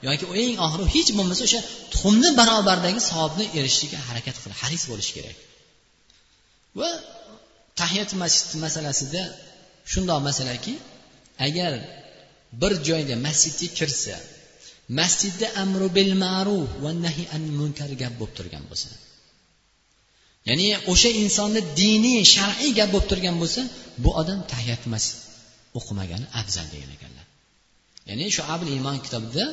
[0.07, 5.37] yoki eng oxiri hech bo'lmasa o'sha tuxumni barobardagi savobni erishishga harakat qilib haris bo'lish kerak.
[6.79, 6.89] Va
[7.79, 9.21] tahiyat masjid masalasida
[9.91, 10.73] shundoq masalaki
[11.47, 11.73] agar
[12.61, 14.15] bir joyga masjidga kirsa
[14.99, 18.89] masjidda amru bil ma'ruf va nahi anil munkar gap bo'lib turgan bo'lsa
[20.49, 23.61] ya'ni o'sha insonni diniy shar'iy gap bo'lib turgan bo'lsa
[24.03, 25.17] bu odam tahiyat masjid
[25.77, 27.25] o'qimagani afzal degan ekanlar.
[28.09, 29.45] Ya'ni shu abul iymon kitobida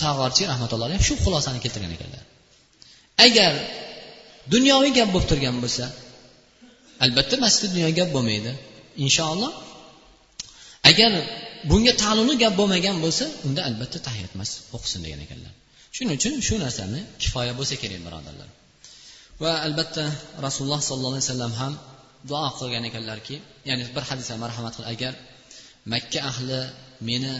[0.00, 2.22] sag'orchi rahmatulloh alayhi shu xulosani keltirgan ekanlar.
[3.26, 3.52] Agar
[4.54, 5.84] dunyoviy gap bo'lib turgan bo'lsa
[7.04, 8.52] albatta masjidda dunyo gap bo'lmaydi
[9.04, 9.52] inshaalloh.
[10.90, 11.12] Agar
[11.70, 15.52] bunga taalluqli gap bo'lmagan bo'lsa unda albatta tahiyat masjid o'qisin degan ekanlar.
[15.94, 18.48] Shuning uchun shu narsani kifoya bo'lsa kerak birodarlar.
[19.42, 20.04] Va albatta
[20.46, 21.72] rasululloh sollallohu alayhi vasallam ham
[22.30, 23.36] duo qilgan ekanlarki
[23.68, 25.12] ya'ni bir hadisda marhamat qil agar
[25.92, 26.60] makka ahli
[27.08, 27.34] meni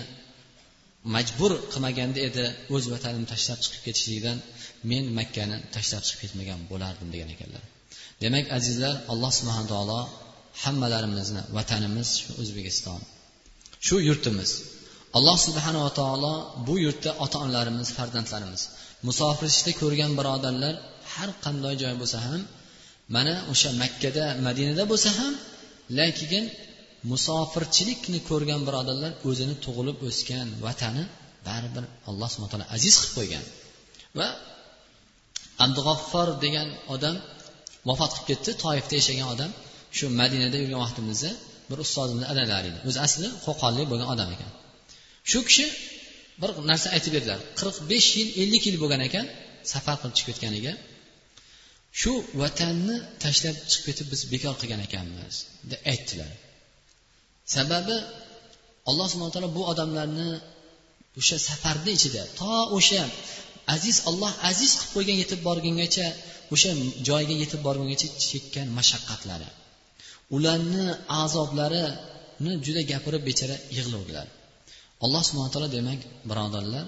[1.15, 4.39] majbur qilmaganda edi o'z vatanimni tashlab chiqib ketishlikdan
[4.91, 7.63] men makkani tashlab chiqib ketmagan bo'lardim degan ekanlar.
[8.23, 10.01] Demak azizlar alloh subhana taolo
[10.63, 13.01] hammalarimizni vatanimiz shu o'zbekiston
[13.87, 14.51] shu yurtimiz
[15.19, 16.35] alloh subhanava taolo
[16.67, 18.63] bu yurtda ota onalarimiz farzandlarimiz
[19.09, 20.75] musofirlikda ko'rgan birodarlar
[21.15, 22.41] har qanday joy bo'lsa ham
[23.15, 25.33] mana o'sha makkada madinada bo'lsa ham
[25.99, 26.45] lekin
[27.11, 31.05] musofirchilikni ko'rgan birodarlar o'zini tug'ilib o'sgan vatani
[31.49, 33.45] baribir alloh subhana taolo aziz qilib qo'ygan.
[34.19, 34.29] Va
[35.65, 37.17] abdug'affor degan odam
[37.89, 39.51] vafot qilib ketdi toifda yashagan odam
[39.97, 41.31] shu madinada yurgan vaqtimizda
[41.71, 42.79] bir ustozimizni adalari edi.
[42.89, 44.51] O'zi asli qo'qonlik bo'lgan odam ekan.
[45.31, 45.67] Shu kishi
[46.41, 49.27] bir narsa aytib berdilar qirq besh yil ellik yil bo'lgan ekan
[49.73, 50.73] safar qilib chiqib ketganiga
[52.01, 55.35] shu vatanni tashlab chiqib ketib biz bekor qilgan ekanmiz
[55.71, 56.33] deb aytdilar.
[57.55, 57.97] Sababi
[58.91, 60.29] alloh subhana taolo bu odamlarni
[61.21, 63.03] o'sha safarni ichida to o'sha
[63.75, 66.07] aziz olloh aziz qilib qo'ygan yetib borgungacha
[66.55, 66.71] o'sha
[67.09, 69.49] joyga yetib borgungacha chekkan mashaqqatlari.
[70.37, 70.85] Ularni
[71.23, 74.27] azoblarini juda gapirib bechora yig'lavdilar
[75.05, 76.87] alloh subhana taolo demak birodarlar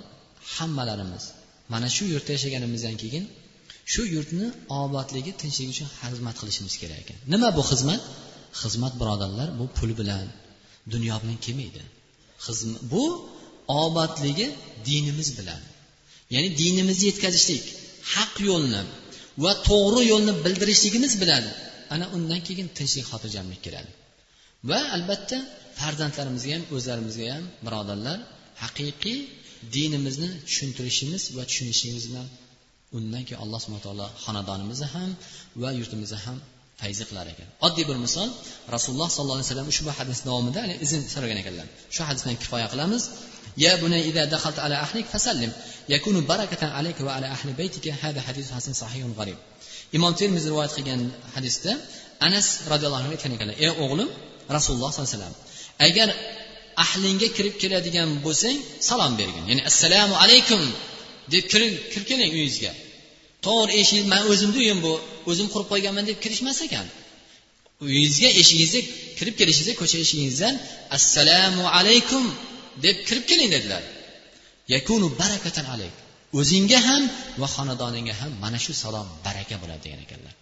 [0.55, 1.25] hammalarimiz
[1.73, 3.25] mana shu yurtda yashaganimizdan keyin
[3.92, 4.46] shu yurtni
[4.83, 7.18] obodligi tinchligi uchun xizmat qilishimiz kerak ekan.
[7.33, 8.03] Nima bu xizmat?
[8.62, 10.27] Xizmat birodarlar bu pul bilan
[10.92, 11.83] dunyo bilan kelmaydi.
[12.92, 13.05] Bu
[13.83, 14.46] obodligi
[14.88, 15.61] dinimiz bilan.
[16.35, 17.64] Ya'ni dinimizni yetkazishlik
[18.14, 18.83] haq yo'lni
[19.44, 21.44] va to'g'ri yo'lni bildirishligimiz bilan
[21.94, 23.90] ana undan keyin tinchlik xotirjamlik keladi.
[24.70, 25.38] Va albatta
[25.81, 28.18] farzandlarimizga ham o'zlarimizga ham birodarlar
[28.64, 29.18] haqiqiy
[29.77, 32.29] dinimizni tushuntirishimiz va tushunishimiz bilan
[32.97, 35.10] undan keyin alloh subhana taolo xonadonimizni ham
[35.62, 36.38] va yurtimizni ham
[36.82, 38.30] fayzi qilar ekan oddiy bir misol
[38.76, 43.04] rasululloh sollallohu alayhi vasallam ushbu hadis davomida izn so'ragan ekanlar shu hadis bilan kifoya qilamiz
[43.58, 45.52] يا بني إذا دخلت على أهلك فسلم
[45.89, 49.38] يكون بركة عليك وعلى أهل بيتك هذا حديث حسن صحيح غريب
[49.97, 51.02] imom termiz rivoyat qilgan
[51.36, 51.71] hadisda
[52.28, 54.10] anas roziyallohu anhu aytgan ekanlar ey o'g'lim
[54.56, 55.36] rasululloh sollallohu alayhi vasallam
[55.88, 56.10] agar
[56.86, 58.58] ahlingga kirib keladigan bo'lsang
[58.89, 60.62] salom bergin ya'ni assalomu alaykum
[61.33, 62.73] Deb kirib kirib keling uyingizga.
[63.47, 64.93] To'g'ri eshik man o'zimni uyim bu
[65.31, 66.87] o'zim qurib qo'yganman deb kirishmas ekan.
[67.87, 68.81] Uyingizga eshigingizga
[69.19, 70.55] kirib kelishingizda ko'cha eshigingizdan
[70.97, 72.25] assalomu alaykum
[72.85, 73.83] deb kirib keling dedilar.
[74.75, 75.95] Yakunu barakatan alayk.
[76.38, 77.03] O'zingga ham
[77.41, 80.35] va xonadoningga ham mana shu salom baraka bo'ladi degan ekanlar.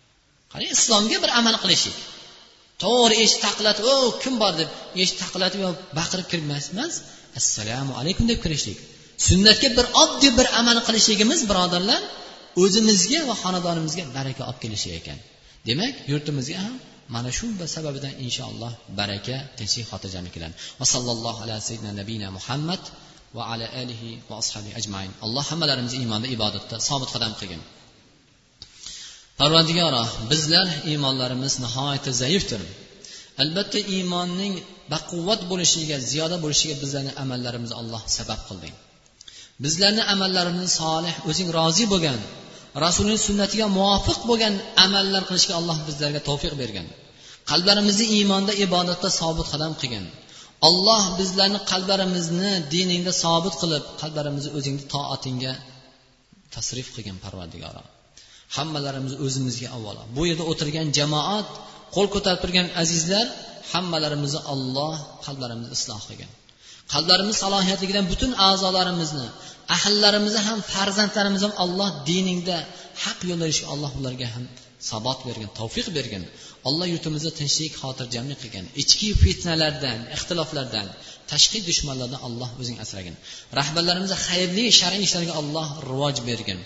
[0.52, 1.96] Qarang islomga bir amal qilishlik.
[2.82, 4.52] To'g'ri eshik taqillatib o kim bor?
[4.60, 4.68] deb
[5.02, 6.94] eshik taqillatib yo baqirib kirmasmas
[7.38, 8.78] assalomu alaykum deb kirishlik.
[9.28, 12.02] Sunnatga bir oddiy bir amal qilishligimiz birodarlar
[12.62, 15.18] o'zimizga va xonadonimizga baraka olib kelishi ekan.
[15.68, 16.74] Demak yurtimizga ham
[17.14, 22.82] mana shu sababidan inshaalloh baraka tinchlik xotirjamlik keladi va sallallohu alayhi sayyidina nabiyina muhammad
[23.36, 25.10] va ala alihi va ashabi ajmain.
[25.24, 27.62] Alloh hammalarimizni iymonda ibodatda sobit qadam qilgin.
[29.40, 32.62] Parvardigoro bizlar iymonlarimiz nihoyatda zaifdir.
[33.42, 34.54] Albatta iymonning
[34.92, 38.74] baquvvat bo'lishiga ziyoda bo'lishiga bizlarni amallarimizni alloh sabab qilding.
[39.64, 42.20] Bizlarni amallarimizni solih o'zing rozi bo'lgan
[42.84, 46.86] rasulning sunnatiga muvofiq bo'lgan amallar qilishga alloh bizlarga tavfiq bergan.
[47.50, 50.04] Qalblarimizni iymonda ibodatda sobit qadam qilgin
[50.68, 55.52] olloh bizlarni qalblarimizni diningda sobit qilib qalblarimizni o'zingni toatingga
[56.54, 57.82] tasrif qilgin parvardigoro
[58.56, 60.02] hammalarimiz o'zimizga avvalo.
[60.16, 61.48] Bu yerda o'tirgan jamoat
[61.94, 63.26] qo'l ko'tarib turgan azizlar
[63.72, 64.94] hammalarimizni olloh
[65.26, 66.30] qalblarimizni isloh qilgin
[66.92, 69.26] qalblarimiz salohiyatligidan butun a'zolarimizni
[69.76, 72.56] ahllarimizni ham farzandlarimizni ham alloh diningda
[73.04, 74.44] haq yo'lda yurishga alloh ularga ham
[74.90, 76.24] sabot bergin tavfiq bergin
[76.68, 80.86] alloh yurtimizni tinchlik xotirjamlik qilgin ichki fitnalardan ixtiloflardan
[81.32, 83.14] tashqi dushmanlardan alloh o'zing asragin.
[83.58, 86.58] Rahbarlarimizga xayrli shar'iy ishlarga alloh rivoj bergin.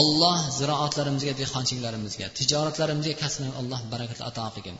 [0.00, 4.76] olloh ziroatlarimizga dehqonchiliklarimizga tijoratlarimizga kasbini alloh barakat ato qilgin.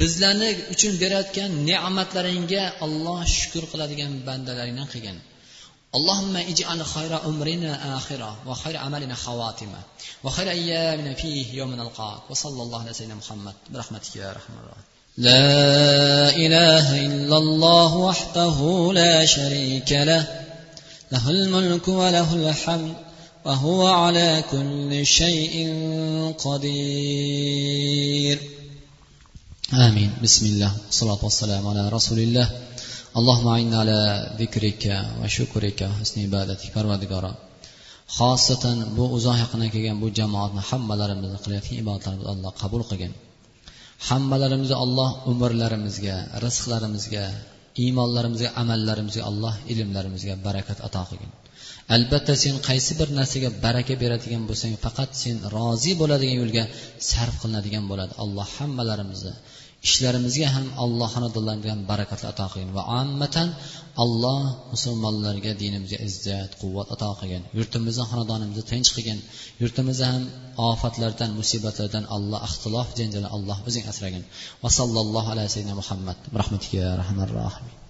[0.00, 5.18] Bizlarni uchun berayotgan ne'matlaringga alloh shukur qiladigan bandalaringdan qilgin.
[5.98, 9.80] اللهم اجعل خير أمرنا آخرة وخير عملنا خواتمة
[10.24, 14.84] وخير أيامنا فيه يوم نلقاك وصلى الله على سيدنا محمد برحمتك يا رحمن الرحيم
[15.16, 20.46] لا إله إلا الله وحده لا شريك له
[21.12, 22.96] له الملك وله الحمد
[23.45, 25.53] وهو على كل شيء
[26.45, 28.37] قدير
[29.73, 32.47] آمين بسم الله والصلاة والسلام على رسول الله
[33.17, 33.99] allohumma ayna ala
[34.39, 37.31] zikrika va shukrika husni ibadatik parvardigoro
[38.17, 43.13] xosatan bu uzoq yaqindan kelgan bu jamoatni hammalarimizni qilayotgan ibodatlarimizni alloh qabul qilgin
[44.09, 46.15] hammalarimizni alloh umrlarimizga
[46.45, 47.25] rizqlarimizga
[47.83, 51.31] iymonlarimizga amallarimizga alloh ilmlarimizga barakat ato qilgin
[51.96, 56.64] albatta sen qaysi bir narsaga baraka beradigan bo'lsang faqat sen rozi bo'ladigan yo'lga
[57.10, 58.12] sarf qilinadigan bo'ladi.
[58.24, 59.34] Alloh hammalarimizni
[59.88, 62.70] ishlarimizga ham alloh xonadonlariga barakatlar ato qilgin.
[62.78, 63.48] Va ammatan
[64.04, 67.42] alloh musulmonlarga dinimizga izzat quvvat ato qilgin.
[67.58, 69.18] Yurtimizni xonadonimizni tinch qilgin.
[69.62, 70.22] Yurtimizni ham
[70.70, 74.24] ofatlardan musibatlardan alloh ixtilof janjaldan alloh o'zing asragin.
[74.62, 76.18] Va sallallohu alayhi muhammad.
[76.40, 77.81] Rahmatiga rahmanir rohim